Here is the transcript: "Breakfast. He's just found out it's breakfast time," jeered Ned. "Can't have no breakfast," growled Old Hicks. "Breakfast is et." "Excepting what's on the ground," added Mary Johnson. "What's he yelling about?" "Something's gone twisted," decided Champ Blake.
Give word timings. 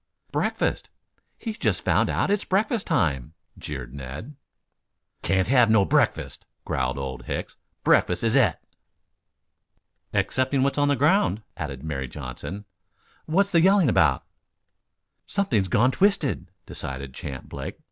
"Breakfast. 0.31 0.89
He's 1.37 1.59
just 1.59 1.83
found 1.83 2.09
out 2.09 2.31
it's 2.31 2.43
breakfast 2.43 2.87
time," 2.87 3.35
jeered 3.55 3.93
Ned. 3.93 4.35
"Can't 5.21 5.47
have 5.47 5.69
no 5.69 5.85
breakfast," 5.85 6.47
growled 6.65 6.97
Old 6.97 7.25
Hicks. 7.25 7.55
"Breakfast 7.83 8.23
is 8.23 8.35
et." 8.35 8.63
"Excepting 10.11 10.63
what's 10.63 10.79
on 10.79 10.87
the 10.87 10.95
ground," 10.95 11.43
added 11.55 11.83
Mary 11.83 12.07
Johnson. 12.07 12.65
"What's 13.27 13.51
he 13.51 13.59
yelling 13.59 13.89
about?" 13.89 14.23
"Something's 15.27 15.67
gone 15.67 15.91
twisted," 15.91 16.49
decided 16.65 17.13
Champ 17.13 17.47
Blake. 17.47 17.79